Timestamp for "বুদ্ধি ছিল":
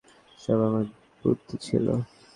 1.23-1.85